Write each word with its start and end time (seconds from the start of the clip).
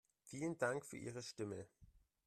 Vielen 0.23 0.57
Dank 0.57 0.83
für 0.83 0.97
Ihre 0.97 1.21
Stimme. 1.21 1.67